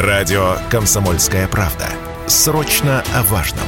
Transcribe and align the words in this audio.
Радио 0.00 0.56
«Комсомольская 0.70 1.46
правда». 1.46 1.86
Срочно 2.26 3.04
о 3.14 3.22
важном. 3.24 3.66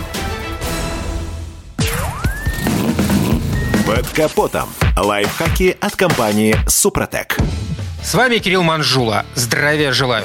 Под 3.87 4.09
капотом. 4.09 4.71
Лайфхаки 4.97 5.77
от 5.79 5.95
компании 5.95 6.57
«Супротек». 6.67 7.37
С 8.03 8.15
вами 8.15 8.39
Кирилл 8.39 8.63
Манжула. 8.63 9.27
Здравия 9.35 9.93
желаю. 9.93 10.25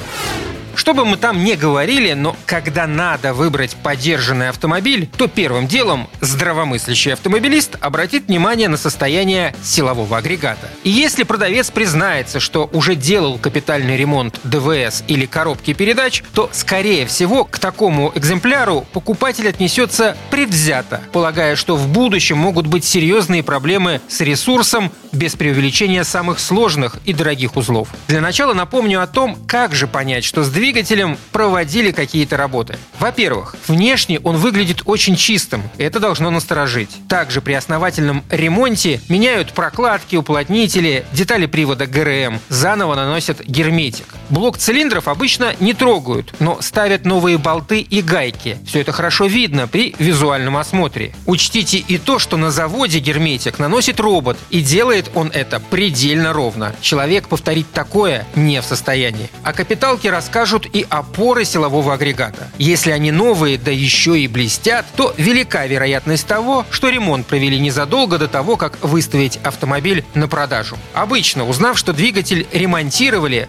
Что 0.88 0.94
бы 0.94 1.04
мы 1.04 1.18
там 1.18 1.44
ни 1.44 1.52
говорили, 1.56 2.14
но 2.14 2.34
когда 2.46 2.88
надо 2.88 3.34
выбрать 3.34 3.76
подержанный 3.76 4.48
автомобиль, 4.48 5.10
то 5.18 5.28
первым 5.28 5.68
делом 5.68 6.08
здравомыслящий 6.22 7.12
автомобилист 7.12 7.76
обратит 7.82 8.30
внимание 8.30 8.70
на 8.70 8.78
состояние 8.78 9.54
силового 9.62 10.18
агрегата. 10.18 10.70
И 10.86 10.90
если 10.90 11.24
продавец 11.24 11.72
признается, 11.72 12.40
что 12.40 12.70
уже 12.72 12.96
делал 12.96 13.38
капитальный 13.38 13.98
ремонт 13.98 14.40
ДВС 14.46 15.04
или 15.10 15.26
коробки 15.26 15.74
передач, 15.74 16.24
то, 16.34 16.50
скорее 16.54 17.06
всего, 17.06 17.44
к 17.44 17.60
такому 17.60 18.14
экземпляру 18.16 18.86
покупатель 18.94 19.50
отнесется 19.50 20.16
предвзято, 20.30 21.02
полагая, 21.12 21.58
что 21.58 21.76
в 21.76 21.90
будущем 21.90 22.38
могут 22.38 22.66
быть 22.66 22.86
серьезные 22.86 23.44
проблемы 23.44 24.00
с 24.08 24.22
ресурсом 24.22 24.94
без 25.18 25.36
преувеличения 25.36 26.04
самых 26.04 26.40
сложных 26.40 26.98
и 27.04 27.14
дорогих 27.14 27.58
узлов. 27.58 27.90
Для 28.08 28.22
начала 28.22 28.54
напомню 28.54 29.02
о 29.02 29.08
том, 29.08 29.38
как 29.48 29.74
же 29.76 29.88
понять, 29.88 30.24
что 30.24 30.44
сдвиг 30.44 30.68
двигателем 30.68 31.18
проводили 31.32 31.92
какие-то 31.92 32.36
работы. 32.36 32.78
Во-первых, 33.00 33.56
внешне 33.68 34.20
он 34.20 34.36
выглядит 34.36 34.82
очень 34.84 35.16
чистым, 35.16 35.64
это 35.78 36.02
должно 36.02 36.30
насторожить. 36.30 36.90
Также 37.08 37.40
при 37.40 37.54
основательном 37.54 38.24
ремонте 38.30 39.00
меняют 39.08 39.54
прокладки, 39.54 40.18
уплотнители, 40.18 41.06
детали 41.14 41.46
привода 41.46 41.88
ГРМ, 41.88 42.42
заново 42.50 42.96
наносят 42.96 43.46
герметик. 43.46 44.14
Блок 44.30 44.58
цилиндров 44.58 45.08
обычно 45.08 45.56
не 45.62 45.74
трогают, 45.74 46.34
но 46.40 46.62
ставят 46.62 47.06
новые 47.06 47.38
болты 47.38 47.80
и 47.80 48.02
гайки. 48.02 48.58
Все 48.66 48.82
это 48.82 48.92
хорошо 48.92 49.26
видно 49.26 49.68
при 49.68 49.96
визуальном 50.00 50.58
осмотре. 50.58 51.14
Учтите 51.26 51.78
и 51.78 51.98
то, 51.98 52.20
что 52.20 52.36
на 52.36 52.52
заводе 52.52 53.00
герметик 53.00 53.58
наносит 53.58 54.00
робот, 54.00 54.38
и 54.50 54.62
делает 54.62 55.10
он 55.16 55.30
это 55.34 55.60
предельно 55.60 56.34
ровно. 56.34 56.76
Человек 56.82 57.30
повторить 57.30 57.72
такое 57.72 58.26
не 58.36 58.62
в 58.62 58.66
состоянии. 58.66 59.30
А 59.44 59.54
капиталки 59.54 60.08
расскажут 60.08 60.68
и 60.74 60.86
опоры 60.90 61.46
силового 61.46 61.94
агрегата. 61.94 62.50
Если 62.58 62.92
они 62.92 63.12
новые, 63.12 63.58
да 63.58 63.72
еще 63.72 64.20
и 64.20 64.28
блестят, 64.28 64.86
то 64.96 65.14
велика 65.18 65.66
вероятность 65.66 66.28
того, 66.28 66.66
что 66.70 66.90
ремонт 66.90 67.26
провели 67.28 67.60
незадолго 67.60 68.18
до 68.18 68.28
того, 68.28 68.58
как 68.58 68.84
выставить 68.84 69.40
автомобиль 69.44 70.04
на 70.16 70.28
продажу. 70.28 70.78
Обычно, 70.94 71.48
узнав, 71.48 71.78
что 71.78 71.94
двигатель 71.94 72.46
ремонтировали, 72.52 73.48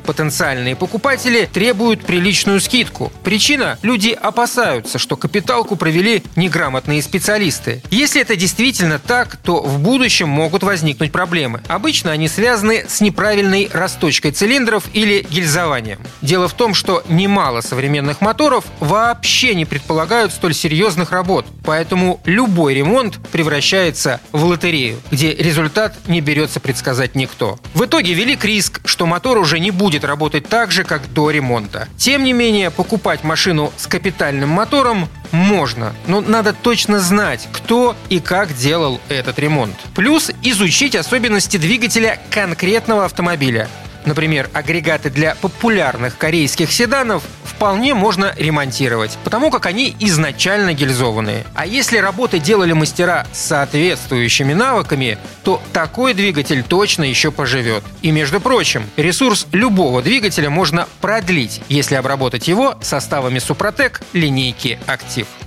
потенциальные 0.69 0.77
покупатели 0.77 1.49
требуют 1.53 2.05
приличную 2.05 2.61
скидку. 2.61 3.13
Причина– 3.23 3.79
люди 3.83 4.11
опасаются, 4.11 4.99
что 4.99 5.17
капиталку 5.17 5.77
провели 5.77 6.23
неграмотные 6.37 7.03
специалисты. 7.03 7.83
Если 7.91 8.21
это 8.21 8.37
действительно 8.37 8.99
так, 8.99 9.37
то 9.37 9.63
в 9.63 9.79
будущем 9.79 10.29
могут 10.29 10.63
возникнуть 10.63 11.13
проблемы. 11.13 11.61
Обычно 11.69 12.13
они 12.13 12.29
связаны 12.29 12.85
с 12.89 13.01
неправильной 13.01 13.71
расточкой 13.73 14.33
цилиндров 14.33 14.85
или 14.93 15.27
гильзованием. 15.31 16.01
Дело 16.23 16.49
в 16.49 16.55
том, 16.55 16.75
что 16.75 17.03
немало 17.09 17.61
современных 17.61 18.21
моторов 18.21 18.65
вообще 18.81 19.55
не 19.55 19.65
предполагают 19.65 20.33
столь 20.33 20.55
серьезных 20.55 21.13
работ, 21.13 21.47
поэтому 21.65 22.21
любой 22.25 22.75
ремонт 22.75 23.19
превращается 23.31 24.21
в 24.33 24.45
лотерею, 24.45 25.01
где 25.11 25.35
результат 25.35 25.95
не 26.07 26.21
берется 26.21 26.61
предсказать 26.61 27.15
никто. 27.15 27.59
В 27.75 27.85
итоге 27.85 28.15
велик 28.15 28.45
риск, 28.45 28.81
что 28.85 29.07
мотор 29.07 29.39
уже 29.39 29.61
не 29.61 29.71
будет 29.71 30.05
работать 30.05 30.49
так 30.59 30.73
же, 30.73 30.83
как 30.83 31.13
до 31.13 31.31
ремонта. 31.31 31.87
Тем 31.97 32.25
не 32.25 32.33
менее, 32.33 32.73
покупать 32.73 33.23
машину 33.23 33.73
с 33.77 33.87
капитальным 33.87 34.49
мотором 34.49 35.09
можно, 35.31 35.95
но 36.09 36.21
надо 36.21 36.53
точно 36.53 36.99
знать, 36.99 37.49
кто 37.53 37.95
и 38.09 38.19
как 38.19 38.53
делал 38.57 39.01
этот 39.09 39.39
ремонт. 39.39 39.77
Плюс 39.95 40.33
изучить 40.43 40.97
особенности 40.97 41.59
двигателя 41.59 42.19
конкретного 42.33 43.05
автомобиля. 43.05 43.69
Например, 44.05 44.51
агрегаты 44.53 45.11
для 45.11 45.37
популярных 45.37 46.19
корейских 46.19 46.73
седанов 46.73 47.23
вполне 47.59 47.93
можно 47.93 48.33
ремонтировать, 48.37 49.19
потому 49.25 49.51
как 49.51 49.67
они 49.67 49.97
изначально 49.99 50.75
гильзованные. 50.75 51.45
А 51.57 51.67
если 51.67 51.99
работы 51.99 52.39
делали 52.39 52.73
мастера 52.73 53.27
с 53.33 53.41
соответствующими 53.41 54.53
навыками, 54.53 55.19
то 55.43 55.61
такой 55.73 56.15
двигатель 56.15 56.63
точно 56.63 57.03
еще 57.03 57.33
поживет. 57.33 57.83
И 58.01 58.13
между 58.13 58.41
прочим, 58.41 58.89
ресурс 58.97 59.49
любого 59.51 60.03
двигателя 60.03 60.51
можно 60.51 60.87
продлить, 61.01 61.61
если 61.69 61.97
обработать 61.97 62.47
его 62.47 62.77
составами 62.81 63.41
Супротек 63.41 64.03
линейки 64.13 64.79
«Актив». 64.87 65.27